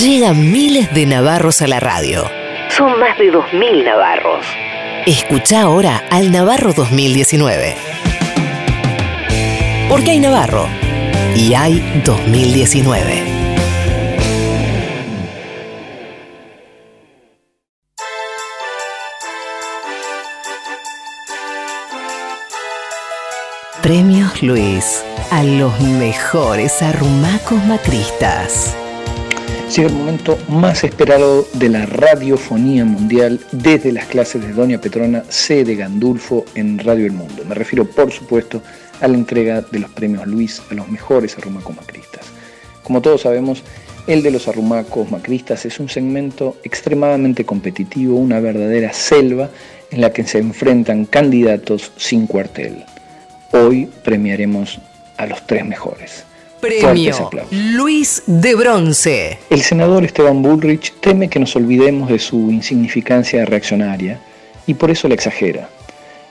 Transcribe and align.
Llegan 0.00 0.52
miles 0.52 0.94
de 0.94 1.06
navarros 1.06 1.60
a 1.60 1.66
la 1.66 1.80
radio. 1.80 2.30
Son 2.68 3.00
más 3.00 3.18
de 3.18 3.32
2.000 3.32 3.84
navarros. 3.84 4.46
Escucha 5.06 5.62
ahora 5.62 6.04
al 6.08 6.30
Navarro 6.30 6.72
2019. 6.72 7.74
Porque 9.88 10.12
hay 10.12 10.20
Navarro 10.20 10.68
y 11.34 11.52
hay 11.54 11.82
2019. 12.04 13.24
Premios 23.82 24.42
Luis 24.44 25.04
a 25.32 25.42
los 25.42 25.80
mejores 25.80 26.82
arrumacos 26.82 27.64
macristas. 27.64 28.76
Llega 29.74 29.90
el 29.90 29.94
momento 29.94 30.38
más 30.48 30.82
esperado 30.82 31.46
de 31.52 31.68
la 31.68 31.84
radiofonía 31.84 32.86
mundial 32.86 33.38
desde 33.52 33.92
las 33.92 34.06
clases 34.06 34.40
de 34.40 34.54
Doña 34.54 34.80
Petrona 34.80 35.24
C. 35.28 35.62
de 35.62 35.76
Gandulfo 35.76 36.46
en 36.54 36.78
Radio 36.78 37.04
El 37.04 37.12
Mundo. 37.12 37.44
Me 37.46 37.54
refiero, 37.54 37.84
por 37.84 38.10
supuesto, 38.10 38.62
a 39.00 39.06
la 39.06 39.14
entrega 39.14 39.60
de 39.60 39.78
los 39.78 39.90
premios 39.90 40.26
Luis 40.26 40.62
a 40.70 40.74
los 40.74 40.88
mejores 40.88 41.36
arrumacos 41.36 41.76
macristas. 41.76 42.24
Como 42.82 43.02
todos 43.02 43.20
sabemos, 43.20 43.62
el 44.06 44.22
de 44.22 44.30
los 44.30 44.48
arrumacos 44.48 45.10
macristas 45.10 45.66
es 45.66 45.78
un 45.78 45.90
segmento 45.90 46.56
extremadamente 46.64 47.44
competitivo, 47.44 48.16
una 48.16 48.40
verdadera 48.40 48.94
selva 48.94 49.50
en 49.90 50.00
la 50.00 50.14
que 50.14 50.24
se 50.24 50.38
enfrentan 50.38 51.04
candidatos 51.04 51.92
sin 51.98 52.26
cuartel. 52.26 52.84
Hoy 53.52 53.86
premiaremos 54.02 54.80
a 55.18 55.26
los 55.26 55.46
tres 55.46 55.66
mejores. 55.66 56.24
Premio 56.60 57.30
Luis 57.50 58.22
de 58.26 58.54
Bronce. 58.54 59.38
El 59.50 59.62
senador 59.62 60.04
Esteban 60.04 60.42
Bullrich 60.42 60.92
teme 61.00 61.28
que 61.28 61.38
nos 61.38 61.54
olvidemos 61.56 62.08
de 62.08 62.18
su 62.18 62.50
insignificancia 62.50 63.44
reaccionaria 63.44 64.20
y 64.66 64.74
por 64.74 64.90
eso 64.90 65.08
la 65.08 65.14
exagera. 65.14 65.68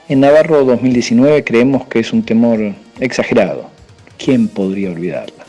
En 0.08 0.20
Navarro 0.20 0.64
2019 0.64 1.44
creemos 1.44 1.86
que 1.86 2.00
es 2.00 2.12
un 2.12 2.22
temor 2.22 2.74
exagerado. 3.00 3.70
¿Quién 4.16 4.48
podría 4.48 4.90
olvidarla? 4.90 5.46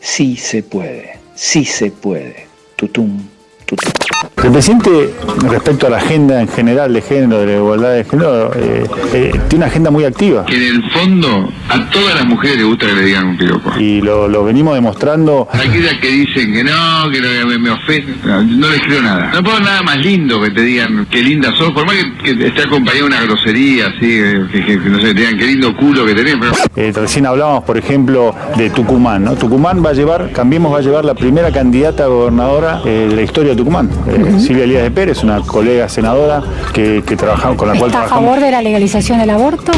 Sí 0.00 0.36
se 0.36 0.62
puede, 0.62 1.18
sí 1.34 1.64
se 1.64 1.90
puede. 1.90 2.46
Tutum, 2.76 3.20
tutum. 3.66 4.11
El 4.42 4.50
presidente, 4.50 5.14
respecto 5.48 5.86
a 5.86 5.90
la 5.90 5.98
agenda 5.98 6.40
en 6.40 6.48
general 6.48 6.92
de 6.92 7.00
género, 7.00 7.40
de 7.40 7.46
la 7.46 7.56
igualdad 7.56 7.94
de 7.94 8.04
género, 8.04 8.52
eh, 8.54 8.84
eh, 9.12 9.30
tiene 9.48 9.64
una 9.64 9.66
agenda 9.66 9.90
muy 9.90 10.04
activa. 10.04 10.44
Que 10.46 10.56
en 10.56 10.76
el 10.76 10.90
fondo 10.90 11.48
a 11.68 11.90
todas 11.90 12.16
las 12.16 12.26
mujeres 12.26 12.56
les 12.56 12.66
gusta 12.66 12.86
que 12.86 12.92
le 12.94 13.04
digan 13.04 13.28
un 13.28 13.38
piropo. 13.38 13.72
Y 13.78 14.00
lo, 14.00 14.28
lo 14.28 14.44
venimos 14.44 14.74
demostrando. 14.74 15.48
Aquellas 15.52 15.94
que 16.00 16.08
dicen 16.08 16.52
que 16.52 16.64
no, 16.64 17.10
que 17.10 17.20
no, 17.20 17.46
me, 17.46 17.58
me 17.58 17.70
ofenden, 17.70 18.16
no, 18.24 18.42
no 18.42 18.68
les 18.68 18.82
creo 18.82 19.02
nada. 19.02 19.30
No 19.32 19.42
puedo 19.44 19.60
nada 19.60 19.82
más 19.82 19.96
lindo 19.98 20.40
que 20.42 20.50
te 20.50 20.62
digan 20.62 21.06
qué 21.10 21.22
linda 21.22 21.54
sos, 21.56 21.72
por 21.72 21.86
más 21.86 21.94
que, 22.24 22.36
que 22.36 22.46
esté 22.48 22.62
acompañada 22.62 22.98
de 22.98 23.04
una 23.04 23.22
grosería, 23.22 23.86
así, 23.86 24.18
eh, 24.18 24.46
que, 24.50 24.64
que, 24.64 24.76
no 24.76 25.00
sé, 25.00 25.14
te 25.14 25.20
digan 25.20 25.38
qué 25.38 25.46
lindo 25.46 25.76
culo 25.76 26.04
que 26.04 26.14
tenés. 26.14 26.36
Pero... 26.40 26.52
Eh, 26.74 26.92
recién 26.94 27.26
hablábamos, 27.26 27.64
por 27.64 27.78
ejemplo, 27.78 28.34
de 28.56 28.70
Tucumán, 28.70 29.24
¿no? 29.24 29.36
Tucumán 29.36 29.84
va 29.84 29.90
a 29.90 29.94
llevar, 29.94 30.30
Cambiemos 30.32 30.72
va 30.74 30.78
a 30.78 30.82
llevar 30.82 31.04
la 31.04 31.14
primera 31.14 31.52
candidata 31.52 32.04
a 32.04 32.06
gobernadora 32.08 32.80
de 32.82 33.14
la 33.14 33.22
historia 33.22 33.50
de 33.50 33.56
Tucumán, 33.56 33.88
uh 34.20 34.26
-huh. 34.26 34.38
Silvia 34.40 34.64
Elías 34.64 34.82
de 34.82 34.90
Pérez, 34.90 35.22
una 35.22 35.40
colega 35.40 35.88
senadora 35.88 36.42
que, 36.72 37.02
que 37.06 37.16
trabajamos 37.16 37.56
con 37.56 37.68
la 37.68 37.78
cual 37.78 37.90
¿Está 37.90 38.04
a 38.04 38.08
favor 38.08 38.40
de 38.40 38.50
la 38.50 38.62
legalización 38.62 39.18
del 39.18 39.30
aborto? 39.30 39.72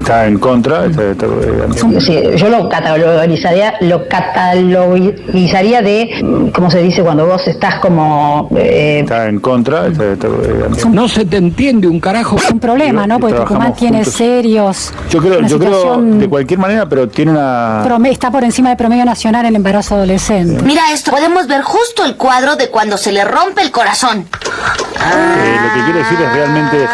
Está 0.00 0.26
en 0.26 0.38
contra. 0.38 0.86
está- 0.86 1.10
está- 1.10 1.26
Sí, 2.00 2.18
yo 2.36 2.48
lo 2.48 2.68
catalogizaría, 2.68 3.74
lo 3.82 4.08
catalogizaría 4.08 5.82
de, 5.82 6.50
¿cómo 6.54 6.70
se 6.70 6.82
dice 6.82 7.02
cuando 7.02 7.26
vos 7.26 7.46
estás 7.46 7.78
como... 7.80 8.48
eh, 8.56 9.00
está 9.02 9.28
en 9.28 9.38
contra. 9.40 9.86
está- 9.86 10.12
está- 10.12 10.28
No 10.90 11.06
se 11.06 11.24
te 11.26 11.36
entiende 11.36 11.86
un 11.86 12.00
carajo. 12.00 12.36
Es 12.36 12.50
un 12.50 12.58
problema, 12.58 13.06
¿no? 13.06 13.20
Porque 13.20 13.36
Tucumán 13.36 13.74
tiene 13.74 13.98
juntos. 13.98 14.14
serios. 14.14 14.92
Yo 15.10 15.20
creo, 15.20 15.42
yo 15.42 15.58
creo 15.58 16.00
de 16.02 16.28
cualquier 16.28 16.58
manera, 16.58 16.88
pero 16.88 17.08
tiene 17.08 17.32
una. 17.32 17.82
está 18.10 18.30
por 18.30 18.42
encima 18.42 18.70
del 18.70 18.78
promedio 18.78 19.04
nacional 19.04 19.44
en 19.46 19.56
embarazo 19.56 19.94
adolescente. 19.96 20.62
Mira 20.64 20.82
esto, 20.92 21.10
podemos 21.10 21.46
ver 21.46 21.62
justo 21.62 22.04
el 22.04 22.16
cuadro 22.16 22.56
de 22.56 22.70
cuando 22.70 22.96
se 22.96 23.12
le 23.12 23.24
rompe 23.24 23.62
el 23.62 23.70
corazón. 23.70 24.20
Eh, 24.20 25.56
lo 25.62 25.74
que 25.74 25.84
quiere 25.84 25.98
decir 26.00 26.18
es 26.20 26.32
realmente, 26.32 26.86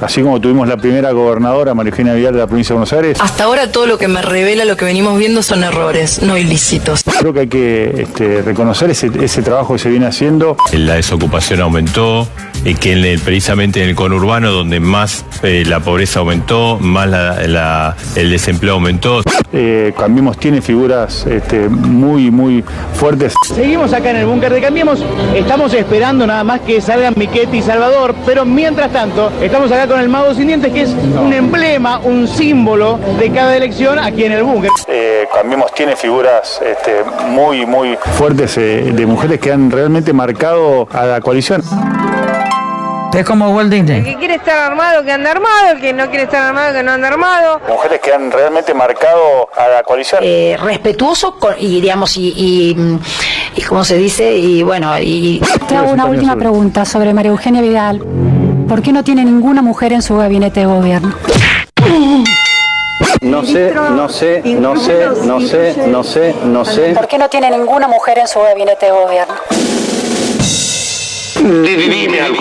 así 0.00 0.22
como 0.22 0.40
tuvimos 0.40 0.68
la 0.68 0.76
primera 0.76 1.12
gobernadora, 1.12 1.74
María 1.74 1.90
Eugenia 1.90 2.14
de 2.14 2.32
la 2.32 2.46
provincia 2.46 2.74
de 2.74 2.78
Buenos 2.78 2.92
Aires, 2.92 3.18
Hasta 3.20 3.44
ahora 3.44 3.70
todo 3.70 3.86
lo 3.86 3.98
que 3.98 4.08
me 4.08 4.22
revela 4.22 4.64
lo 4.64 4.76
que 4.76 4.84
venimos 4.84 5.18
viendo 5.18 5.42
son 5.42 5.64
errores, 5.64 6.22
no 6.22 6.36
ilícitos. 6.36 7.02
Creo 7.26 7.34
que 7.34 7.40
hay 7.40 7.46
que 7.48 8.02
este, 8.02 8.42
reconocer 8.42 8.90
ese, 8.90 9.10
ese 9.20 9.42
trabajo 9.42 9.72
que 9.72 9.78
se 9.80 9.88
viene 9.88 10.06
haciendo. 10.06 10.56
La 10.72 10.94
desocupación 10.94 11.60
aumentó, 11.60 12.26
eh, 12.64 12.74
que 12.74 12.92
en 12.92 13.04
el- 13.04 13.18
precisamente 13.18 13.82
en 13.82 13.88
el 13.88 13.94
conurbano 13.96 14.52
donde 14.52 14.78
más 14.80 15.24
eh, 15.42 15.64
la 15.66 15.80
pobreza 15.80 16.20
aumentó, 16.20 16.78
más 16.80 17.08
la- 17.08 17.46
la- 17.48 17.96
el 18.14 18.30
desempleo 18.30 18.74
aumentó. 18.74 19.22
Eh, 19.52 19.92
Cambiemos 19.98 20.38
tiene 20.38 20.60
figuras 20.62 21.26
este, 21.26 21.68
muy, 21.68 22.30
muy 22.30 22.62
fuertes. 22.94 23.34
Seguimos 23.54 23.92
acá 23.92 24.10
en 24.10 24.16
el 24.16 24.26
búnker 24.26 24.52
de 24.52 24.60
Cambiemos, 24.60 25.04
estamos 25.34 25.72
esperando 25.74 26.26
nada 26.26 26.44
más 26.44 26.60
que 26.60 26.80
salgan 26.80 27.14
Miquetti 27.16 27.58
y 27.58 27.62
Salvador, 27.62 28.14
pero 28.24 28.44
mientras 28.44 28.92
tanto 28.92 29.32
estamos 29.42 29.72
acá 29.72 29.86
con 29.88 29.98
el 30.00 30.08
Mago 30.08 30.32
Sin 30.34 30.46
Dientes, 30.48 30.72
que 30.72 30.82
es 30.82 30.90
un 30.90 31.32
emblema, 31.32 31.98
un 31.98 32.28
símbolo 32.28 32.98
de 33.18 33.30
cada 33.30 33.56
elección 33.56 33.98
aquí 33.98 34.24
en 34.24 34.32
el 34.32 34.42
búnker. 34.44 34.70
Eh, 34.88 35.26
Cambiemos 35.34 35.72
tiene 35.74 35.96
figuras 35.96 36.60
este, 36.64 37.02
muy, 37.28 37.66
muy 37.66 37.96
fuertes 38.16 38.56
eh, 38.58 38.90
de 38.92 39.06
mujeres 39.06 39.40
que 39.40 39.52
han 39.52 39.70
realmente 39.70 40.12
marcado 40.12 40.88
a 40.92 41.04
la 41.06 41.20
coalición. 41.20 41.62
Es 43.14 43.24
como 43.24 43.48
Walt 43.56 43.70
Disney. 43.72 43.98
El 44.00 44.04
que 44.04 44.16
quiere 44.16 44.34
estar 44.34 44.58
armado, 44.70 45.02
que 45.02 45.10
anda 45.10 45.30
armado. 45.30 45.72
El 45.72 45.80
que 45.80 45.92
no 45.94 46.06
quiere 46.10 46.24
estar 46.24 46.42
armado, 46.48 46.74
que 46.74 46.82
no 46.82 46.92
anda 46.92 47.08
armado. 47.08 47.60
Mujeres 47.66 48.00
que 48.00 48.12
han 48.12 48.30
realmente 48.30 48.74
marcado 48.74 49.48
a 49.56 49.68
la 49.68 49.82
coalición. 49.82 50.20
eh, 50.22 50.58
respetuoso 50.62 51.38
con- 51.38 51.54
y 51.58 51.80
digamos 51.80 52.14
y, 52.18 52.28
y, 52.36 52.76
y 53.56 53.62
cómo 53.62 53.84
se 53.84 53.96
dice 53.96 54.36
y 54.36 54.62
bueno 54.62 54.98
y 54.98 55.40
Te 55.66 55.76
hago 55.76 55.92
una 55.92 56.04
última 56.04 56.36
pregunta 56.36 56.84
sobre 56.84 57.14
María 57.14 57.30
Eugenia 57.30 57.62
Vidal. 57.62 58.02
¿Por 58.68 58.82
qué 58.82 58.92
no 58.92 59.02
tiene 59.02 59.24
ninguna 59.24 59.62
mujer 59.62 59.94
en 59.94 60.02
su 60.02 60.16
gabinete 60.18 60.60
de 60.60 60.66
gobierno? 60.66 61.14
No 63.26 63.42
sé, 63.44 63.74
no 63.74 64.08
sé, 64.08 64.42
no 64.44 64.76
sé, 64.76 65.06
no 65.24 65.40
sé, 65.40 65.74
no 65.88 66.04
sé, 66.04 66.34
no 66.44 66.64
sé. 66.64 66.92
¿Por 66.94 67.08
qué 67.08 67.18
no 67.18 67.28
tiene 67.28 67.50
ninguna 67.50 67.88
mujer 67.88 68.18
en 68.18 68.28
su 68.28 68.38
gabinete 68.40 68.86
de 68.86 68.92
gobierno? 68.92 69.34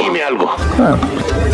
Dime 0.04 0.24
algo. 0.24 0.56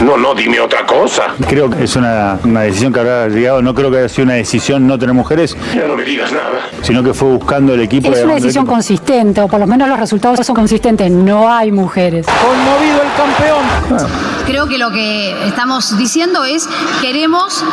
No, 0.03 0.17
no, 0.17 0.33
dime 0.33 0.59
otra 0.59 0.85
cosa. 0.85 1.23
Creo 1.47 1.69
que 1.69 1.83
es 1.83 1.95
una, 1.95 2.39
una 2.43 2.61
decisión 2.61 2.91
que 2.91 2.99
habrá 2.99 3.27
llegado, 3.27 3.61
no 3.61 3.75
creo 3.75 3.91
que 3.91 3.99
haya 3.99 4.09
sido 4.09 4.25
una 4.25 4.33
decisión 4.33 4.87
no 4.87 4.97
tener 4.97 5.13
mujeres, 5.13 5.55
Ya 5.75 5.85
no 5.87 5.95
me 5.95 6.03
digas 6.03 6.31
nada. 6.31 6.59
sino 6.81 7.03
que 7.03 7.13
fue 7.13 7.29
buscando 7.29 7.73
el 7.73 7.81
equipo. 7.81 8.11
Es 8.11 8.23
una 8.23 8.35
decisión 8.35 8.65
consistente, 8.65 9.41
o 9.41 9.47
por 9.47 9.59
lo 9.59 9.67
menos 9.67 9.87
los 9.87 9.99
resultados 9.99 10.45
son 10.45 10.55
consistentes. 10.55 11.11
No 11.11 11.51
hay 11.51 11.71
mujeres. 11.71 12.25
Conmovido 12.25 13.01
el 13.01 13.09
campeón. 13.15 14.07
Creo 14.47 14.67
que 14.67 14.77
lo 14.79 14.91
que 14.91 15.47
estamos 15.47 15.97
diciendo 15.97 16.45
es 16.45 16.67
queremos 17.01 17.63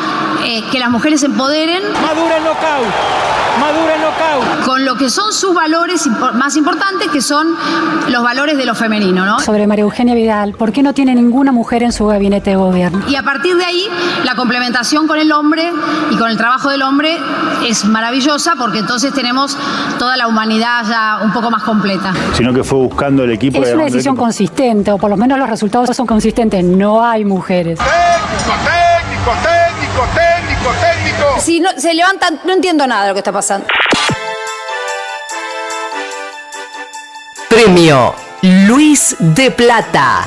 eh, 0.44 0.62
que 0.70 0.78
las 0.78 0.90
mujeres 0.90 1.20
se 1.20 1.26
empoderen 1.26 1.82
Madura 2.02 2.36
el 2.36 2.44
knockout. 2.44 2.86
Madura 3.60 3.94
el 3.96 4.00
knockout. 4.02 4.64
con 4.66 4.84
lo 4.84 4.94
que 4.96 5.10
son 5.10 5.32
sus 5.32 5.52
valores 5.54 6.06
impo- 6.06 6.32
más 6.34 6.56
importantes, 6.56 7.08
que 7.10 7.20
son 7.20 7.56
los 8.08 8.22
valores 8.22 8.56
de 8.56 8.64
lo 8.64 8.74
femenino, 8.76 9.24
¿no? 9.26 9.40
Sobre 9.40 9.66
María 9.66 9.82
Eugenia 9.82 10.14
Vidal, 10.14 10.52
¿por 10.52 10.70
qué 10.72 10.82
no 10.82 10.92
tiene 10.94 11.14
ninguna 11.14 11.50
mujer 11.50 11.82
en 11.82 11.90
su 11.92 12.07
gabinete 12.08 12.50
de 12.50 12.56
gobierno? 12.56 13.02
Y 13.08 13.16
a 13.16 13.22
partir 13.22 13.56
de 13.56 13.64
ahí, 13.64 13.88
la 14.24 14.34
complementación 14.34 15.06
con 15.06 15.18
el 15.18 15.30
hombre 15.32 15.72
y 16.10 16.16
con 16.16 16.30
el 16.30 16.36
trabajo 16.36 16.70
del 16.70 16.82
hombre 16.82 17.18
es 17.66 17.84
maravillosa 17.84 18.54
porque 18.58 18.78
entonces 18.78 19.12
tenemos 19.12 19.56
toda 19.98 20.16
la 20.16 20.26
humanidad 20.26 20.84
ya 20.88 21.20
un 21.22 21.32
poco 21.32 21.50
más 21.50 21.62
completa. 21.62 22.12
Sino 22.34 22.52
que 22.52 22.64
fue 22.64 22.78
buscando 22.78 23.24
el 23.24 23.32
equipo. 23.32 23.62
Es 23.62 23.74
una 23.74 23.84
decisión 23.84 24.16
consistente, 24.16 24.90
o 24.92 24.98
por 24.98 25.10
lo 25.10 25.16
menos 25.16 25.38
los 25.38 25.48
resultados 25.48 25.94
son 25.96 26.06
consistentes. 26.06 26.64
No 26.64 27.04
hay 27.04 27.24
mujeres. 27.24 27.78
Técnico, 27.78 29.32
técnico, 29.42 30.06
técnico, 30.14 30.70
técnico. 30.80 31.40
Si 31.40 31.60
no, 31.60 31.70
se 31.76 31.94
levantan, 31.94 32.40
no 32.44 32.52
entiendo 32.52 32.86
nada 32.86 33.02
de 33.02 33.08
lo 33.08 33.14
que 33.14 33.20
está 33.20 33.32
pasando. 33.32 33.66
Premio 37.48 38.14
Luis 38.42 39.16
de 39.18 39.50
Plata. 39.50 40.24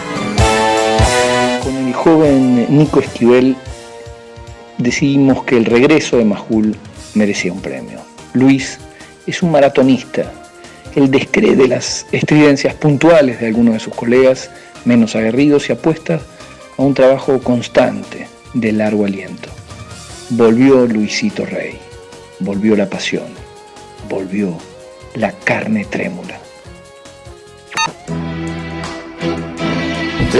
Joven 1.93 2.77
Nico 2.77 2.99
Esquivel 2.99 3.55
decidimos 4.77 5.43
que 5.43 5.57
el 5.57 5.65
regreso 5.65 6.17
de 6.17 6.25
Majul 6.25 6.75
merecía 7.13 7.53
un 7.53 7.61
premio. 7.61 7.99
Luis 8.33 8.79
es 9.27 9.43
un 9.43 9.51
maratonista. 9.51 10.31
Él 10.95 11.09
descree 11.09 11.55
de 11.55 11.67
las 11.67 12.05
estridencias 12.11 12.73
puntuales 12.75 13.39
de 13.39 13.47
algunos 13.47 13.75
de 13.75 13.79
sus 13.79 13.93
colegas 13.93 14.49
menos 14.85 15.15
aguerridos 15.15 15.69
y 15.69 15.73
apuesta 15.73 16.19
a 16.77 16.81
un 16.81 16.93
trabajo 16.93 17.39
constante 17.39 18.27
de 18.53 18.71
largo 18.71 19.05
aliento. 19.05 19.49
Volvió 20.31 20.85
Luisito 20.85 21.45
Rey, 21.45 21.77
volvió 22.39 22.75
la 22.75 22.89
pasión, 22.89 23.27
volvió 24.09 24.57
la 25.15 25.31
carne 25.31 25.85
trémula. 25.85 26.39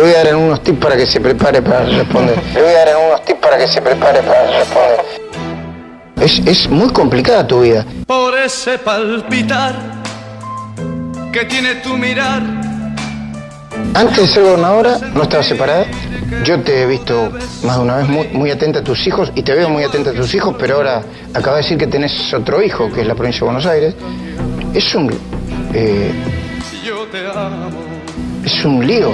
Le 0.02 0.08
voy 0.08 0.16
a 0.16 0.24
dar 0.24 0.36
unos 0.36 0.64
tips 0.64 0.80
para 0.80 0.98
que 0.98 1.06
se 1.06 1.22
prepare 1.22 1.62
para 1.62 1.86
responder. 1.86 2.36
Le 2.56 2.62
voy 2.64 2.72
a 2.74 2.86
dar 2.86 2.98
unos 3.08 3.24
tips 3.24 3.40
para 3.40 3.56
que 3.60 3.68
se 3.68 3.82
prepare 3.84 4.24
para 4.24 4.48
responder. 4.58 5.00
Es, 6.20 6.40
es 6.44 6.68
muy 6.72 6.90
complicada 6.90 7.46
tu 7.46 7.62
vida. 7.62 7.86
Por 8.08 8.36
ese 8.36 8.80
palpitar 8.80 9.76
que 11.32 11.46
tiene 11.46 11.76
tu 11.76 11.96
mirar. 11.98 12.42
Antes 13.94 14.18
de 14.18 14.28
ser 14.28 14.42
gobernadora 14.44 14.98
no 15.14 15.22
estaba 15.22 15.44
separada. 15.44 15.86
Yo 16.46 16.60
te 16.62 16.82
he 16.82 16.86
visto 16.88 17.32
más 17.64 17.78
de 17.78 17.84
una 17.84 17.98
vez 17.98 18.08
muy, 18.08 18.28
muy 18.30 18.50
atenta 18.50 18.80
a 18.80 18.84
tus 18.84 19.06
hijos 19.06 19.32
y 19.36 19.44
te 19.44 19.54
veo 19.54 19.70
muy 19.70 19.84
atenta 19.84 20.10
a 20.10 20.14
tus 20.14 20.34
hijos, 20.34 20.56
pero 20.58 20.78
ahora 20.78 21.04
acaba 21.32 21.58
de 21.58 21.62
decir 21.62 21.78
que 21.78 21.86
tenés 21.86 22.34
otro 22.34 22.64
hijo, 22.64 22.92
que 22.92 23.02
es 23.02 23.08
la 23.08 23.14
provincia 23.14 23.42
de 23.42 23.46
Buenos 23.46 23.66
Aires. 23.68 23.94
Es 24.74 24.96
un... 24.96 25.12
eh, 25.76 26.12
Yo 26.84 27.06
te 27.12 27.20
amo, 27.28 27.70
es 28.44 28.66
un 28.66 28.88
lío. 28.88 29.12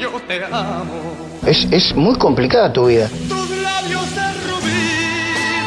Yo 0.00 0.10
te 0.26 0.44
amo. 0.44 1.16
Es, 1.46 1.66
es 1.70 1.94
muy 1.94 2.16
complicada 2.16 2.72
tu 2.72 2.86
vida. 2.86 3.08
Tus 3.08 3.50
labios 3.50 4.14
de 4.14 4.32
rubí, 4.48 4.92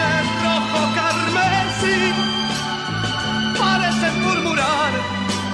de 0.02 0.14
rojo 0.44 0.82
carmesí, 0.96 2.14
parecen 3.58 4.22
murmurar 4.22 4.92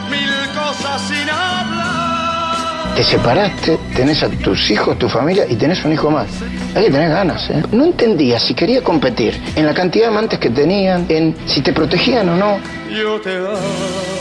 mil 0.10 0.32
cosas 0.54 1.02
sin 1.08 1.30
hablar. 1.30 2.96
Te 2.96 3.04
separaste, 3.04 3.78
tenés 3.96 4.24
a 4.24 4.30
tus 4.30 4.72
hijos, 4.72 4.98
tu 4.98 5.10
familia 5.10 5.46
y 5.50 5.56
tenés 5.56 5.84
un 5.84 5.94
hijo 5.94 6.10
más. 6.10 6.28
Hay 6.76 6.86
que 6.86 6.92
tener 6.92 7.10
ganas, 7.10 7.50
¿eh? 7.50 7.62
No 7.72 7.86
entendía 7.86 8.40
si 8.40 8.54
quería 8.54 8.82
competir 8.82 9.40
en 9.56 9.66
la 9.66 9.74
cantidad 9.74 10.06
de 10.06 10.12
amantes 10.12 10.40
que 10.40 10.50
tenían, 10.50 11.06
en 11.10 11.36
si 11.46 11.62
te 11.62 11.74
protegían 11.74 12.30
o 12.30 12.36
no. 12.36 12.58
Yo 12.90 13.20
te 13.20 13.36
amo. 13.36 14.15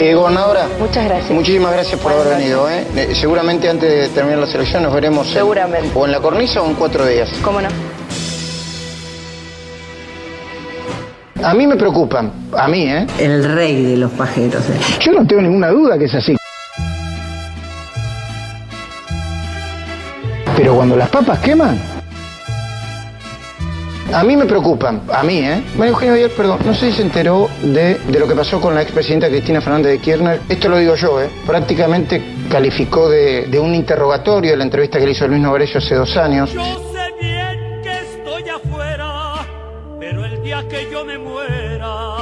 Eh, 0.00 0.12
gobernadora. 0.14 0.66
Muchas 0.78 1.04
gracias. 1.04 1.30
Muchísimas 1.30 1.72
gracias 1.72 2.00
por 2.00 2.12
haber 2.12 2.36
venido, 2.38 2.68
¿eh? 2.68 2.84
Eh, 2.96 3.14
Seguramente 3.14 3.68
antes 3.68 3.88
de 3.90 4.08
terminar 4.08 4.40
la 4.40 4.46
selección 4.46 4.82
nos 4.82 4.92
veremos. 4.92 5.26
en- 5.28 5.34
Seguramente. 5.34 5.90
o 5.94 6.04
en 6.04 6.12
la 6.12 6.20
cornisa 6.20 6.62
o 6.62 6.66
en 6.66 6.74
cuatro 6.74 7.06
días. 7.06 7.30
¿Cómo 7.42 7.60
no? 7.60 7.68
A 11.42 11.52
mí 11.54 11.66
me 11.66 11.76
preocupan, 11.76 12.32
a 12.56 12.68
mí, 12.68 12.84
¿eh? 12.90 13.06
El 13.18 13.44
rey 13.54 13.82
de 13.84 13.96
los 13.98 14.10
pajeros. 14.12 14.62
eh. 14.70 14.78
Yo 15.00 15.12
no 15.12 15.26
tengo 15.26 15.42
ninguna 15.42 15.68
duda 15.68 15.98
que 15.98 16.06
es 16.06 16.14
así. 16.14 16.36
Pero 20.56 20.74
cuando 20.74 20.96
las 20.96 21.08
papas 21.10 21.38
queman, 21.40 21.78
a 24.14 24.22
mí 24.22 24.36
me 24.36 24.46
preocupan, 24.46 25.02
a 25.12 25.22
mí, 25.22 25.38
¿eh? 25.38 25.62
María 25.76 25.90
Eugenia 25.90 26.14
Villar, 26.14 26.30
perdón, 26.30 26.58
no 26.64 26.72
sé 26.72 26.90
si 26.90 26.98
se 26.98 27.02
enteró 27.02 27.48
de, 27.62 27.96
de 27.96 28.18
lo 28.18 28.28
que 28.28 28.34
pasó 28.34 28.60
con 28.60 28.74
la 28.74 28.82
expresidenta 28.82 29.28
Cristina 29.28 29.60
Fernández 29.60 29.92
de 29.92 29.98
Kirchner. 29.98 30.40
Esto 30.48 30.68
lo 30.68 30.78
digo 30.78 30.94
yo, 30.94 31.20
¿eh? 31.20 31.28
Prácticamente 31.44 32.22
calificó 32.48 33.08
de, 33.08 33.46
de 33.46 33.58
un 33.58 33.74
interrogatorio 33.74 34.56
la 34.56 34.64
entrevista 34.64 34.98
que 34.98 35.06
le 35.06 35.12
hizo 35.12 35.26
Luis 35.26 35.40
Novarecio 35.40 35.78
hace 35.78 35.96
dos 35.96 36.16
años. 36.16 36.52
Yo 36.52 36.62
sé 36.62 37.14
bien 37.20 37.82
que 37.82 37.98
estoy 37.98 38.48
afuera, 38.48 39.46
pero 39.98 40.24
el 40.24 40.42
día 40.42 40.64
que 40.68 40.88
yo 40.92 41.04
me 41.04 41.18
muera, 41.18 42.18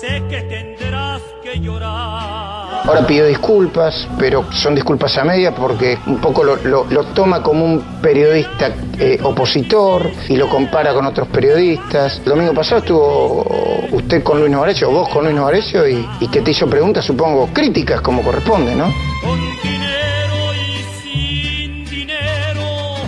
sé 0.00 0.22
que 0.30 0.40
tendrás 0.42 1.20
que 1.42 1.58
llorar. 1.58 2.63
Ahora 2.86 3.06
pidió 3.06 3.24
disculpas, 3.26 4.06
pero 4.18 4.44
son 4.52 4.74
disculpas 4.74 5.16
a 5.16 5.24
media 5.24 5.54
porque 5.54 5.96
un 6.06 6.18
poco 6.18 6.44
lo, 6.44 6.56
lo- 6.56 6.84
lo 6.90 7.04
toma 7.06 7.42
como 7.42 7.64
un 7.64 7.80
periodista 8.02 8.72
eh, 8.98 9.18
opositor 9.22 10.10
y 10.28 10.36
lo 10.36 10.48
compara 10.50 10.92
con 10.92 11.06
otros 11.06 11.28
periodistas. 11.28 12.18
El 12.18 12.24
domingo 12.30 12.52
pasado 12.52 12.80
estuvo 12.80 13.86
usted 13.92 14.22
con 14.22 14.38
Luis 14.38 14.50
Novarecio, 14.50 14.90
vos 14.90 15.08
con 15.08 15.24
Luis 15.24 15.34
Novarecio, 15.34 15.88
y, 15.88 16.06
y 16.20 16.28
que 16.28 16.42
te 16.42 16.50
hizo 16.50 16.66
preguntas, 16.68 17.04
supongo, 17.06 17.48
críticas 17.54 18.02
como 18.02 18.22
corresponde, 18.22 18.74
¿no? 18.74 18.92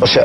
O 0.01 0.07
sea, 0.07 0.25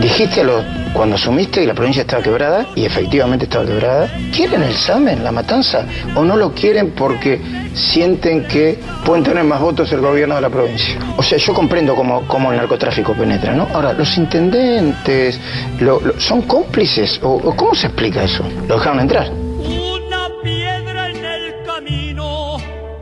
dijiste 0.00 0.40
a 0.40 0.44
cuando 0.92 1.16
asumiste 1.16 1.60
que 1.60 1.66
la 1.66 1.74
provincia 1.74 2.02
estaba 2.02 2.22
quebrada, 2.22 2.66
y 2.74 2.84
efectivamente 2.84 3.44
estaba 3.44 3.64
quebrada, 3.64 4.10
¿quieren 4.34 4.62
el 4.62 4.74
SAMEN, 4.74 5.22
la 5.22 5.30
matanza? 5.32 5.86
¿O 6.16 6.24
no 6.24 6.36
lo 6.36 6.52
quieren 6.52 6.90
porque 6.90 7.40
sienten 7.74 8.44
que 8.46 8.78
pueden 9.04 9.22
tener 9.24 9.44
más 9.44 9.60
votos 9.60 9.90
el 9.92 10.00
gobierno 10.00 10.34
de 10.34 10.40
la 10.40 10.50
provincia? 10.50 10.96
O 11.16 11.22
sea, 11.22 11.38
yo 11.38 11.54
comprendo 11.54 11.94
cómo, 11.94 12.26
cómo 12.26 12.50
el 12.50 12.56
narcotráfico 12.58 13.14
penetra, 13.14 13.54
¿no? 13.54 13.68
Ahora, 13.72 13.92
los 13.92 14.16
intendentes, 14.18 15.38
lo- 15.80 16.00
¿son 16.18 16.42
cómplices? 16.42 17.20
¿O, 17.22 17.30
o 17.34 17.54
cómo 17.56 17.74
se 17.74 17.86
explica 17.86 18.24
eso? 18.24 18.42
¿Lo 18.68 18.74
dejaron 18.74 19.00
entrar? 19.00 19.30
Una 19.30 20.28
piedra 20.42 21.08
en 21.10 21.24
el 21.24 21.54
camino 21.64 22.56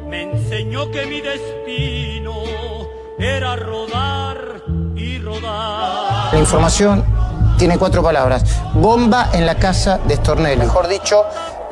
me 0.08 0.22
enseñó 0.22 0.90
que 0.90 1.06
mi 1.06 1.20
destino 1.22 2.34
era 3.18 3.54
y 3.54 3.56
rodar. 3.56 4.62
La 5.24 6.38
información 6.38 7.04
tiene 7.58 7.76
cuatro 7.78 8.02
palabras. 8.02 8.44
Bomba 8.74 9.30
en 9.32 9.46
la 9.46 9.56
casa 9.56 9.98
de 9.98 10.16
Stornelli. 10.16 10.60
Mejor 10.60 10.86
dicho, 10.86 11.24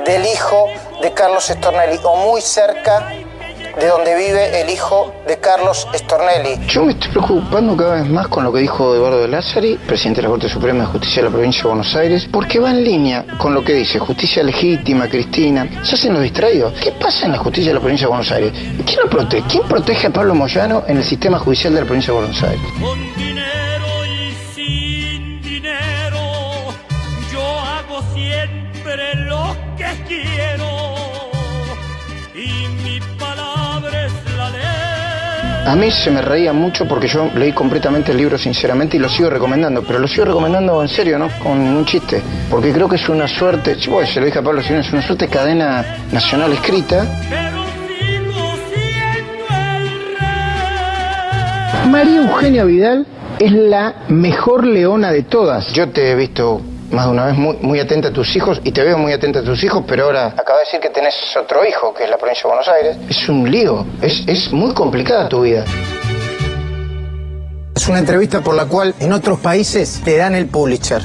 del 0.05 0.25
hijo 0.27 0.67
de 1.03 1.13
Carlos 1.13 1.45
Stornelli, 1.45 2.01
o 2.03 2.17
muy 2.31 2.41
cerca 2.41 3.09
de 3.79 3.89
donde 3.89 4.17
vive 4.17 4.63
el 4.63 4.71
hijo 4.71 5.13
de 5.29 5.39
Carlos 5.39 5.87
Stornelli. 5.95 6.67
Yo 6.67 6.85
me 6.85 6.93
estoy 6.93 7.11
preocupando 7.11 7.77
cada 7.77 7.97
vez 7.97 8.09
más 8.09 8.27
con 8.29 8.43
lo 8.43 8.53
que 8.53 8.61
dijo 8.61 8.95
Eduardo 8.95 9.21
de 9.21 9.29
Lázari, 9.29 9.77
presidente 9.77 10.23
de 10.23 10.23
la 10.23 10.31
Corte 10.31 10.49
Suprema 10.49 10.81
de 10.81 10.87
Justicia 10.87 11.23
de 11.23 11.29
la 11.29 11.35
Provincia 11.35 11.63
de 11.63 11.69
Buenos 11.69 11.95
Aires, 11.95 12.29
porque 12.33 12.59
va 12.59 12.71
en 12.71 12.83
línea 12.83 13.25
con 13.39 13.53
lo 13.53 13.63
que 13.63 13.75
dice 13.75 13.99
justicia 13.99 14.43
legítima, 14.43 15.09
Cristina. 15.09 15.69
Se 15.83 15.95
hacen 15.95 16.15
los 16.15 16.23
distraídos. 16.23 16.73
¿Qué 16.83 16.93
pasa 16.93 17.27
en 17.27 17.33
la 17.33 17.39
justicia 17.39 17.71
de 17.71 17.75
la 17.75 17.81
Provincia 17.81 18.07
de 18.07 18.09
Buenos 18.09 18.33
Aires? 18.33 18.53
¿Quién 18.87 19.01
lo 19.03 19.11
protege? 19.11 19.45
¿Quién 19.47 19.63
protege 19.65 20.07
a 20.07 20.11
Pablo 20.11 20.35
Moyano 20.35 20.83
en 20.87 20.97
el 20.97 21.05
sistema 21.05 21.39
judicial 21.39 21.75
de 21.75 21.81
la 21.81 21.87
Provincia 21.87 22.15
de 22.15 22.19
Buenos 22.19 22.43
Aires? 22.43 23.16
A 35.67 35.75
mí 35.75 35.91
se 35.91 36.13
me 36.13 36.23
reía 36.23 36.53
mucho 36.53 36.87
porque 36.87 37.09
yo 37.09 37.29
leí 37.35 37.53
completamente 37.53 38.13
el 38.13 38.19
libro 38.19 38.39
sinceramente 38.39 38.97
y 38.97 39.01
lo 39.01 39.09
sigo 39.09 39.29
recomendando, 39.29 39.83
pero 39.83 39.99
lo 39.99 40.07
sigo 40.07 40.25
recomendando 40.25 40.81
en 40.81 40.89
serio, 40.89 41.19
¿no? 41.19 41.29
Con 41.43 41.59
un 41.59 41.85
chiste, 41.85 42.23
porque 42.49 42.73
creo 42.73 42.89
que 42.89 42.95
es 42.95 43.09
una 43.09 43.27
suerte, 43.27 43.77
bueno, 43.89 44.07
se 44.07 44.21
lo 44.21 44.27
dije 44.27 44.39
a 44.39 44.43
Pablo 44.43 44.63
Sino, 44.63 44.79
es 44.79 44.93
una 44.93 45.03
suerte 45.03 45.27
de 45.27 45.33
cadena 45.33 45.85
nacional 46.13 46.53
escrita. 46.53 47.05
María 51.91 52.21
Eugenia 52.21 52.63
Vidal 52.63 53.05
es 53.41 53.51
la 53.51 54.05
mejor 54.09 54.65
leona 54.65 55.11
de 55.11 55.25
todas. 55.25 55.73
Yo 55.73 55.89
te 55.89 56.13
he 56.13 56.15
visto 56.15 56.61
más 56.91 57.07
de 57.07 57.13
una 57.13 57.27
vez 57.27 57.37
muy, 57.37 57.57
muy 57.61 57.81
atenta 57.81 58.09
a 58.09 58.13
tus 58.13 58.35
hijos 58.37 58.61
y 58.65 58.73
te 58.73 58.83
veo 58.83 58.99
muy 58.99 59.13
atenta 59.13 59.41
a 59.41 59.43
tus 59.43 59.63
hijos, 59.65 59.85
pero 59.87 60.05
ahora 60.05 60.27
acaba 60.29 60.59
de 60.61 60.65
decir 60.65 60.81
que 60.81 60.91
tenés 60.91 61.15
otro 61.37 61.65
hijo, 61.65 61.93
que 61.95 62.05
es 62.05 62.11
la 62.11 62.17
provincia 62.17 62.43
de 62.45 62.49
Buenos 62.49 62.69
Aires. 62.69 62.97
Es 63.09 63.29
un 63.29 63.51
lío, 63.51 63.87
es, 64.03 64.25
es 64.27 64.53
muy 64.53 64.73
complicada 64.75 65.29
tu 65.29 65.43
vida. 65.43 65.65
Es 67.75 67.89
una 67.89 67.99
entrevista 67.99 68.41
por 68.41 68.55
la 68.55 68.67
cual 68.67 68.95
en 69.01 69.13
otros 69.13 69.39
países 69.39 70.01
te 70.05 70.17
dan 70.17 70.35
el 70.35 70.47
Pulitzer. 70.47 71.03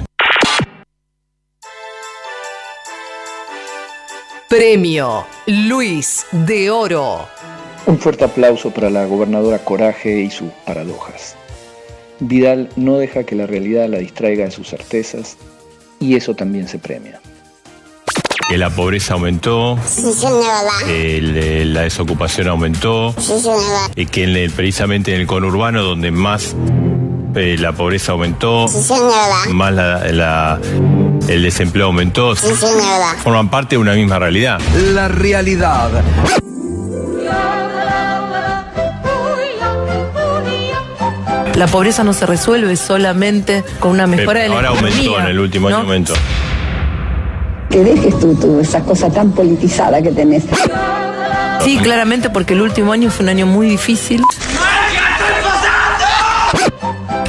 Premio 4.50 5.26
Luis 5.46 6.26
de 6.32 6.70
Oro. 6.70 7.28
Un 7.86 7.98
fuerte 7.98 8.26
aplauso 8.26 8.70
para 8.70 8.90
la 8.90 9.06
gobernadora 9.06 9.60
Coraje 9.60 10.20
y 10.20 10.30
sus 10.30 10.52
paradojas. 10.66 11.36
Vidal 12.20 12.70
no 12.76 12.98
deja 12.98 13.24
que 13.24 13.36
la 13.36 13.48
realidad 13.48 13.88
la 13.88 13.98
distraiga 13.98 14.46
de 14.46 14.52
sus 14.52 14.70
certezas 14.70 15.38
y 16.02 16.16
eso 16.16 16.34
también 16.36 16.68
se 16.68 16.78
premia. 16.80 17.22
Que 18.50 18.58
la 18.58 18.70
pobreza 18.70 19.14
aumentó, 19.14 19.78
el, 20.90 21.38
eh, 21.38 21.64
la 21.66 21.82
desocupación 21.82 22.50
aumentó, 22.50 23.14
y 23.96 24.06
que 24.08 24.24
en 24.26 24.36
el- 24.36 24.52
precisamente 24.52 25.14
en 25.16 25.22
el 25.22 25.28
conurbano 25.28 25.82
donde 25.84 26.12
más 26.12 26.54
eh, 27.34 27.56
la 27.58 27.72
pobreza 27.72 28.12
aumentó, 28.12 28.68
más 29.54 29.72
la- 29.74 30.04
la- 30.12 30.60
el 31.30 31.44
desempleo 31.44 31.86
aumentó, 31.86 32.36
forman 33.24 33.50
parte 33.50 33.76
de 33.76 33.78
una 33.82 33.94
misma 33.94 34.20
realidad. 34.20 34.60
La 34.94 35.08
realidad. 35.08 36.04
La 41.56 41.68
pobreza 41.68 42.04
no 42.04 42.14
se 42.14 42.26
resuelve 42.26 42.76
solamente 42.76 43.64
con 43.80 43.92
una 43.92 44.08
mejora 44.08 44.42
de 44.42 44.50
la 44.50 44.56
Ahora 44.56 44.70
aumentó 44.70 44.88
economía, 44.98 45.24
en 45.24 45.32
el 45.32 45.40
último 45.40 45.68
año 45.68 45.78
¿no? 45.78 45.84
aumentó. 45.84 46.14
Que 47.70 47.84
dejes 47.84 48.20
tú, 48.20 48.36
tú 48.36 48.60
esa 48.60 48.82
cosa 48.82 49.10
tan 49.10 49.32
politizada 49.32 50.02
que 50.02 50.12
tenés. 50.12 50.44
Sí, 51.64 51.78
claramente 51.78 52.30
porque 52.30 52.54
el 52.54 52.62
último 52.62 52.92
año 52.92 53.10
fue 53.10 53.24
un 53.24 53.30
año 53.30 53.46
muy 53.46 53.68
difícil. 53.70 54.22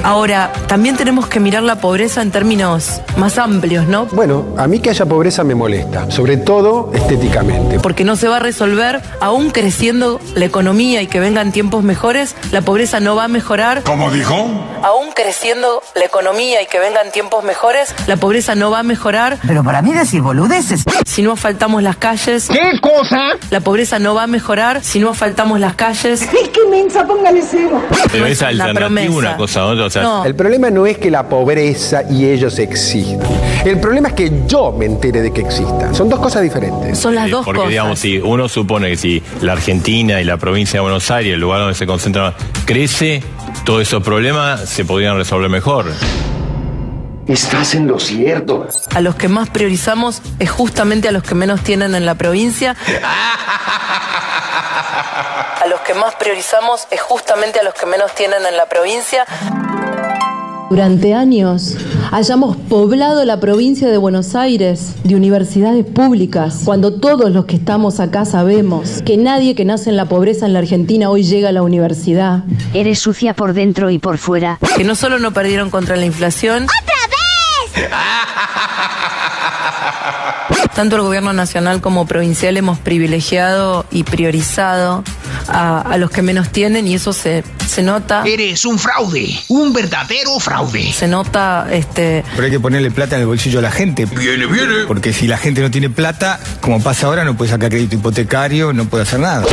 Ahora, 0.04 0.52
también 0.66 0.97
tenemos 0.97 1.28
que 1.28 1.38
mirar 1.38 1.62
la 1.62 1.76
pobreza 1.76 2.23
en 2.23 2.32
términos 2.32 3.00
más 3.16 3.38
amplios, 3.38 3.87
¿no? 3.87 4.06
Bueno, 4.06 4.47
a 4.59 4.66
mí 4.66 4.80
que 4.80 4.90
haya 4.90 5.06
pobreza 5.06 5.44
me 5.44 5.54
molesta, 5.54 6.11
sobre 6.11 6.37
todo 6.38 6.90
estéticamente. 6.92 7.78
Porque 7.78 8.02
no 8.02 8.16
se 8.16 8.26
va 8.26 8.37
a 8.37 8.40
resolver, 8.40 9.00
aún 9.21 9.50
creciendo 9.50 10.21
la 10.35 10.44
economía 10.44 11.02
y 11.02 11.06
que 11.06 11.21
vengan 11.21 11.52
tiempos 11.52 11.85
mejores, 11.85 12.35
la 12.50 12.62
pobreza 12.62 12.99
no 12.99 13.14
va 13.14 13.25
a 13.25 13.28
mejorar. 13.28 13.82
¿Cómo 13.85 14.11
dijo? 14.11 14.35
Aún 14.82 15.12
creciendo 15.14 15.82
la 15.94 16.04
economía 16.04 16.61
y 16.62 16.66
que 16.66 16.80
vengan 16.80 17.12
tiempos 17.12 17.44
mejores, 17.44 17.94
la 18.09 18.16
pobreza 18.16 18.56
no 18.56 18.73
va 18.73 18.80
a 18.80 18.82
mejorar. 18.82 19.38
Pero 19.47 19.62
para 19.62 19.82
mí 19.82 19.92
decir 19.92 20.21
boludeces. 20.21 20.82
Si 21.06 21.23
no 21.23 21.32
asfaltamos 21.32 21.80
las 21.80 21.97
calles. 21.97 22.49
¿Qué 22.49 22.80
cosa? 22.80 23.37
La 23.50 23.61
pobreza 23.61 24.00
no 24.00 24.14
va 24.16 24.25
a 24.25 24.26
mejorar 24.26 24.82
si 24.82 24.99
no 24.99 25.11
asfaltamos 25.11 25.61
las 25.61 25.75
calles. 25.75 26.23
Es 26.23 26.49
que 26.49 26.66
mensa, 26.68 27.06
póngale 27.06 27.40
cero. 27.49 27.80
Pero 28.11 28.26
es 28.26 28.42
alternativa 28.42 29.14
una 29.14 29.37
cosa, 29.37 29.64
otra. 29.66 29.91
No. 30.00 30.25
El 30.25 30.34
problema 30.34 30.70
no 30.70 30.87
es 30.87 30.96
que 30.99 31.11
la 31.11 31.28
pobreza 31.28 32.02
y 32.08 32.26
ellos 32.26 32.58
existan. 32.58 33.20
El 33.64 33.80
problema 33.80 34.08
es 34.08 34.14
que 34.14 34.32
yo 34.46 34.72
me 34.72 34.87
entere 34.87 35.20
de 35.22 35.32
que 35.32 35.40
existan. 35.42 35.94
Son 35.94 36.08
dos 36.08 36.20
cosas 36.20 36.42
diferentes. 36.42 36.99
Son 36.99 37.14
las 37.14 37.28
dos 37.30 37.44
porque 37.44 37.58
cosas. 37.58 37.70
digamos, 37.70 37.99
si 37.99 38.18
uno 38.18 38.49
supone 38.49 38.88
que 38.90 38.96
si 38.96 39.22
la 39.40 39.52
Argentina 39.52 40.20
y 40.20 40.25
la 40.25 40.37
provincia 40.37 40.78
de 40.78 40.82
Buenos 40.82 41.11
Aires, 41.11 41.34
el 41.34 41.40
lugar 41.40 41.61
donde 41.61 41.75
se 41.75 41.87
concentra, 41.87 42.34
crece, 42.64 43.22
todos 43.64 43.82
esos 43.82 44.02
problemas 44.02 44.68
se 44.68 44.84
podrían 44.84 45.16
resolver 45.16 45.50
mejor. 45.50 45.87
Estás 47.28 47.75
en 47.76 47.87
lo 47.87 48.00
cierto. 48.00 48.66
A 48.94 49.00
los 49.00 49.14
que 49.14 49.28
más 49.28 49.49
priorizamos 49.49 50.20
es 50.40 50.50
justamente 50.50 51.06
a 51.08 51.12
los 51.12 51.22
que 51.22 51.37
menos 51.37 51.61
tienen 51.62 51.94
en 51.94 52.04
la 52.04 52.16
provincia. 52.16 52.75
A 55.62 55.66
los 55.68 55.80
que 55.80 55.94
más 55.94 56.16
priorizamos 56.16 56.88
es 56.90 57.00
justamente 57.00 57.61
a 57.61 57.62
los 57.62 57.75
que 57.75 57.87
menos 57.87 58.12
tienen 58.16 58.44
en 58.44 58.56
la 58.56 58.66
provincia. 58.66 59.25
Durante 60.73 61.12
años 61.12 61.76
hayamos 62.12 62.57
poblado 62.57 63.26
la 63.26 63.41
provincia 63.41 63.91
de 63.91 63.99
Buenos 63.99 64.35
Aires 64.35 64.95
de 65.05 65.14
universidades 65.14 65.85
públicas, 65.85 66.62
cuando 66.64 66.95
todos 66.95 67.31
los 67.31 67.45
que 67.45 67.57
estamos 67.57 68.00
acá 68.00 68.25
sabemos 68.25 69.02
que 69.05 69.19
nadie 69.19 69.55
que 69.55 69.67
nace 69.67 69.91
en 69.91 69.99
la 69.99 70.07
pobreza 70.07 70.47
en 70.47 70.55
la 70.55 70.61
Argentina 70.61 71.11
hoy 71.11 71.25
llega 71.25 71.50
a 71.50 71.52
la 71.52 71.62
universidad. 71.62 72.45
Eres 72.73 73.00
sucia 73.00 73.35
por 73.35 73.52
dentro 73.52 73.91
y 73.91 73.99
por 73.99 74.17
fuera. 74.17 74.59
Que 74.75 74.83
no 74.83 74.95
solo 74.95 75.19
no 75.19 75.35
perdieron 75.35 75.69
contra 75.69 75.97
la 75.97 76.07
inflación. 76.07 76.67
Tanto 80.75 80.97
el 80.97 81.02
gobierno 81.02 81.33
nacional 81.33 81.81
como 81.81 82.07
provincial 82.07 82.57
hemos 82.57 82.79
privilegiado 82.79 83.85
y 83.91 84.05
priorizado 84.05 85.05
a, 85.49 85.81
a 85.81 85.97
los 85.99 86.11
que 86.11 86.23
menos 86.23 86.50
tienen 86.50 86.87
y 86.87 86.95
eso 86.95 87.12
se, 87.12 87.45
se 87.67 87.83
nota. 87.83 88.23
Eres 88.26 88.64
un 88.64 88.79
fraude, 88.79 89.38
un 89.49 89.73
verdadero 89.73 90.38
fraude. 90.41 90.93
Se 90.93 91.09
nota 91.09 91.67
este, 91.71 92.25
Pero 92.33 92.45
hay 92.45 92.50
que 92.50 92.61
ponerle 92.61 92.91
plata 92.91 93.17
en 93.17 93.23
el 93.23 93.26
bolsillo 93.26 93.59
a 93.59 93.62
la 93.62 93.71
gente. 93.71 94.07
Viene, 94.07 94.47
viene. 94.47 94.85
Porque 94.87 95.12
si 95.12 95.26
la 95.26 95.37
gente 95.37 95.61
no 95.61 95.71
tiene 95.71 95.91
plata, 95.91 96.41
como 96.61 96.83
pasa 96.83 97.07
ahora, 97.07 97.25
no 97.25 97.37
puede 97.37 97.50
sacar 97.50 97.71
crédito 97.71 97.97
hipotecario, 97.97 98.73
no 98.73 98.87
puede 98.87 99.02
hacer 99.02 99.21
nada. 99.21 99.45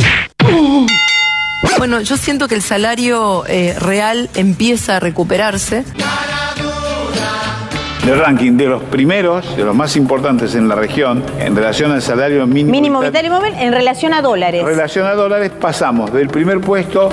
Bueno, 1.78 2.02
yo 2.02 2.18
siento 2.18 2.48
que 2.48 2.56
el 2.56 2.62
salario 2.62 3.46
eh, 3.48 3.76
real 3.78 4.30
empieza 4.36 4.98
a 4.98 5.00
recuperarse. 5.00 5.84
El 8.08 8.18
ranking 8.18 8.53
de 8.53 8.65
los 8.65 8.82
primeros, 8.84 9.56
de 9.56 9.63
los 9.63 9.75
más 9.75 9.96
importantes 9.96 10.56
en 10.56 10.68
la 10.68 10.75
región, 10.75 11.24
en 11.39 11.56
relación 11.56 11.91
al 11.91 12.01
salario 12.01 12.48
mínimo, 12.48 12.72
Mínimo 12.72 13.01
vital- 13.01 13.25
y 13.25 13.29
móvil 13.29 13.53
en 13.60 13.72
relación 13.72 14.13
a 14.13 14.22
dólares. 14.22 14.62
En 14.62 14.68
relación 14.68 15.06
a 15.06 15.13
dólares 15.13 15.51
pasamos 15.60 16.12
del 16.12 16.27
primer 16.29 16.60
puesto 16.62 17.10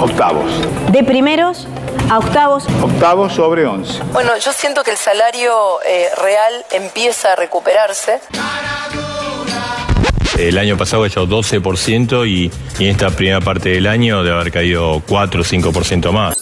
octavos, 0.00 0.50
De 0.90 1.04
primeros 1.04 1.68
a 2.10 2.18
octavos. 2.18 2.64
octavos 2.82 3.32
sobre 3.34 3.64
11. 3.66 4.00
Bueno, 4.12 4.30
yo 4.44 4.52
siento 4.52 4.82
que 4.82 4.90
el 4.90 4.96
salario 4.96 5.52
eh, 5.86 6.06
real 6.20 6.52
empieza 6.72 7.34
a 7.34 7.36
recuperarse. 7.36 8.18
El 10.38 10.56
año 10.58 10.76
pasado 10.76 11.04
ha 11.04 11.06
hecho 11.06 11.26
12% 11.28 12.26
y, 12.26 12.50
y 12.78 12.84
en 12.86 12.90
esta 12.92 13.10
primera 13.10 13.40
parte 13.42 13.68
del 13.68 13.86
año 13.86 14.22
debe 14.24 14.36
haber 14.40 14.50
caído 14.50 15.02
4 15.06 15.42
o 15.42 15.44
5% 15.44 16.10
más. 16.12 16.34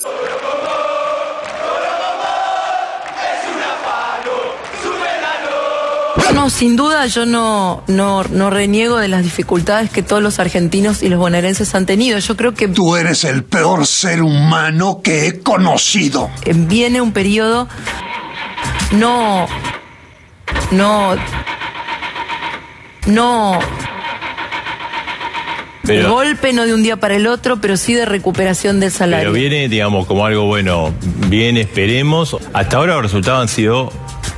No, 6.39 6.51
sin 6.51 6.77
duda 6.77 7.05
yo 7.07 7.27
no, 7.27 7.83
no, 7.89 8.23
no 8.23 8.49
reniego 8.49 8.99
de 8.99 9.09
las 9.09 9.25
dificultades 9.25 9.91
que 9.91 10.05
todos 10.05 10.23
los 10.23 10.39
argentinos 10.39 11.03
y 11.03 11.09
los 11.09 11.19
bonaerenses 11.19 11.75
han 11.75 11.85
tenido. 11.85 12.17
Yo 12.21 12.37
creo 12.37 12.55
que 12.55 12.69
Tú 12.69 12.95
eres 12.95 13.25
el 13.25 13.43
peor 13.43 13.85
ser 13.89 14.23
humano 14.23 15.01
que 15.03 15.27
he 15.27 15.41
conocido. 15.41 16.31
viene 16.55 17.01
un 17.01 17.11
periodo 17.11 17.67
no, 18.93 19.49
no, 20.71 21.17
no 23.07 23.59
de 25.83 26.05
golpe, 26.05 26.53
no 26.53 26.67
de 26.67 26.73
un 26.75 26.85
día 26.85 26.99
para 26.99 27.17
el 27.17 27.27
otro, 27.27 27.61
pero 27.61 27.77
sí 27.77 27.95
de 27.95 28.07
recuperación 28.07 28.79
del 28.79 28.93
salario. 28.93 29.33
Pero 29.33 29.33
viene, 29.33 29.69
digamos, 29.69 30.07
como 30.07 30.25
algo 30.25 30.45
bueno. 30.45 30.95
Bien, 31.27 31.57
esperemos. 31.57 32.37
Hasta 32.53 32.77
ahora 32.77 32.95
los 32.95 33.03
resultados 33.03 33.43
han 33.43 33.49
sido 33.49 33.93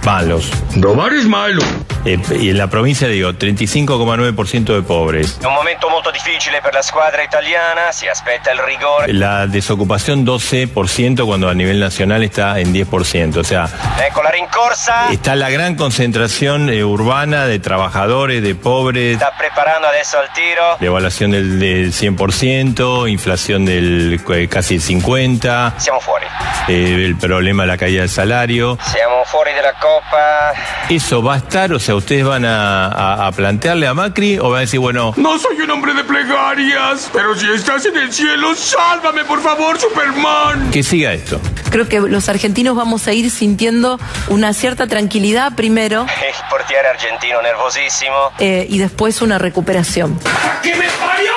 malos. 0.04 0.50
Robar 0.76 1.12
es 1.12 1.26
malo. 1.26 1.62
Eh, 2.04 2.18
y 2.40 2.48
en 2.50 2.58
la 2.58 2.68
provincia, 2.68 3.06
digo, 3.08 3.30
35,9% 3.32 4.74
de 4.74 4.82
pobres. 4.82 5.38
Un 5.46 5.52
momento 5.54 5.88
molto 5.90 6.10
difficile 6.10 6.60
per 6.62 6.72
la 6.74 6.82
squadra 6.82 7.22
italiana, 7.22 7.92
si 7.92 8.08
aspetta 8.08 8.52
il 8.52 8.58
rigore. 8.60 9.12
La 9.12 9.46
desocupación 9.46 10.24
12% 10.26 11.24
cuando 11.26 11.48
a 11.48 11.54
nivel 11.54 11.78
nacional 11.80 12.22
está 12.22 12.58
en 12.58 12.72
10%. 12.72 13.36
O 13.36 13.44
sea, 13.44 13.68
Ecco 14.06 14.22
la 14.22 14.30
rincorsa. 14.30 15.10
está 15.12 15.34
la 15.36 15.50
gran 15.50 15.74
concentración 15.74 16.70
eh, 16.70 16.84
urbana 16.84 17.46
de 17.46 17.58
trabajadores, 17.58 18.42
de 18.42 18.54
pobres, 18.54 19.16
Sta 19.16 19.32
preparando 19.36 19.88
adesso 19.88 20.18
al 20.18 20.32
tiro. 20.32 20.76
devaluación 20.80 21.30
del, 21.32 21.58
del 21.60 21.92
100%, 21.92 23.10
inflación 23.10 23.64
del 23.66 24.20
eh, 24.34 24.48
casi 24.48 24.76
el 24.76 24.80
50%, 24.82 25.74
Siamo 25.78 26.00
fuori. 26.00 26.26
el 26.68 27.16
problema 27.16 27.64
de 27.64 27.66
la 27.68 27.76
caída 27.76 28.00
del 28.00 28.10
salario. 28.10 28.78
Siamo 28.84 29.24
fuori 29.26 29.52
della 29.52 29.72
Coppa. 29.74 30.52
¿Eso 30.88 31.22
va 31.22 31.34
a 31.34 31.38
estar? 31.38 31.72
O 31.72 31.78
sea, 31.78 31.89
¿ustedes 31.94 32.24
van 32.24 32.44
a, 32.44 32.86
a- 32.88 33.26
a 33.26 33.32
plantearle 33.32 33.86
a 33.86 33.94
Macri 33.94 34.38
o 34.38 34.50
van 34.50 34.58
a 34.58 34.60
decir, 34.60 34.80
bueno, 34.80 35.12
No 35.16 35.38
soy 35.38 35.60
un 35.60 35.70
hombre 35.70 35.94
de 35.94 36.04
plegarias, 36.04 37.08
pero 37.12 37.34
si 37.36 37.50
estás 37.50 37.84
en 37.86 37.96
el 37.96 38.12
cielo, 38.12 38.54
sálvame 38.54 39.24
por 39.24 39.40
favor, 39.42 39.78
Superman. 39.78 40.70
que 40.70 40.82
siga 40.82 41.12
esto? 41.12 41.40
Creo 41.70 41.88
que 41.88 42.00
los 42.00 42.28
argentinos 42.28 42.76
vamos 42.76 43.06
a 43.06 43.12
ir 43.12 43.30
sintiendo 43.30 43.98
una 44.28 44.52
cierta 44.54 44.86
tranquilidad 44.86 45.54
primero 45.54 46.04
Il 46.04 46.34
portiere 46.50 46.88
argentino 46.88 47.40
nervosissimo. 47.42 48.32
eh, 48.38 48.66
y 48.68 48.78
después 48.78 49.22
una 49.22 49.38
recuperación. 49.38 50.18
¡Que 50.62 50.74
me 50.74 50.86
parió! 50.86 51.30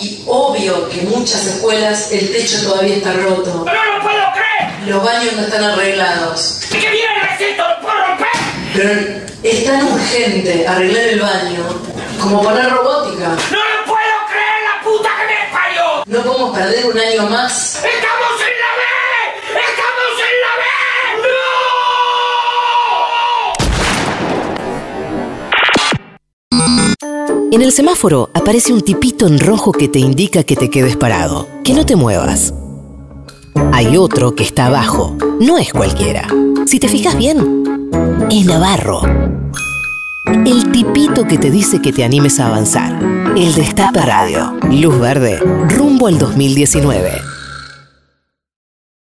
Y 0.00 0.22
obvio 0.26 0.88
que 0.88 1.00
en 1.02 1.10
muchas 1.10 1.46
escuelas 1.46 2.10
el 2.12 2.32
techo 2.32 2.62
todavía 2.62 2.96
está 2.96 3.12
roto. 3.12 3.64
¡No 3.66 3.72
lo 3.72 4.02
puedo 4.02 4.22
creer! 4.32 4.88
Los 4.88 5.04
baños 5.04 5.32
no 5.36 5.42
están 5.42 5.62
arreglados. 5.64 6.60
¡Que 6.70 6.78
viene 6.78 6.98
el 7.22 7.28
recito! 7.28 7.62
¡Lo 7.68 7.80
puedo 7.86 8.06
romper! 8.06 8.28
Pero 8.74 9.31
es 9.42 9.64
tan 9.64 9.92
urgente 9.92 10.66
arreglar 10.66 11.02
el 11.02 11.20
baño 11.20 11.64
como 12.20 12.42
poner 12.42 12.70
robótica. 12.70 13.28
¡No 13.50 13.58
lo 13.58 13.84
puedo 13.84 14.26
creer, 14.30 14.62
la 14.64 14.80
puta 14.84 15.08
que 15.18 15.24
me 15.26 15.50
parió! 15.52 15.82
No 16.06 16.22
podemos 16.22 16.56
perder 16.56 16.86
un 16.86 16.98
año 16.98 17.28
más. 17.28 17.76
¡Estamos 17.76 18.40
en 18.40 18.54
la 18.60 18.72
B! 18.78 18.84
¡Estamos 19.50 20.14
en 20.18 20.36
la 20.40 20.52
B! 20.56 20.62
En 27.52 27.62
el 27.62 27.72
semáforo 27.72 28.30
aparece 28.32 28.72
un 28.72 28.82
tipito 28.82 29.26
en 29.26 29.40
rojo 29.40 29.72
que 29.72 29.88
te 29.88 29.98
indica 29.98 30.44
que 30.44 30.54
te 30.56 30.70
quedes 30.70 30.96
parado, 30.96 31.48
que 31.64 31.74
no 31.74 31.84
te 31.84 31.96
muevas. 31.96 32.54
Hay 33.72 33.96
otro 33.96 34.36
que 34.36 34.44
está 34.44 34.66
abajo, 34.66 35.16
no 35.40 35.58
es 35.58 35.72
cualquiera. 35.72 36.28
Si 36.66 36.78
te 36.78 36.88
fijas 36.88 37.16
bien, 37.16 37.90
es 38.30 38.46
Navarro. 38.46 39.31
El 40.24 40.70
tipito 40.70 41.24
que 41.24 41.36
te 41.36 41.50
dice 41.50 41.82
que 41.82 41.92
te 41.92 42.04
animes 42.04 42.38
a 42.38 42.46
avanzar. 42.46 42.98
El 43.36 43.54
Destape 43.54 44.00
Radio. 44.02 44.56
Luz 44.70 44.98
verde, 45.00 45.38
rumbo 45.68 46.06
al 46.06 46.18
2019. 46.18 47.31